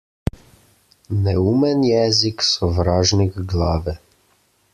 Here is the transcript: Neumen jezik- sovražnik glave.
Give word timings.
Neumen 1.23 1.83
jezik- 1.89 2.41
sovražnik 2.53 3.35
glave. 3.53 3.97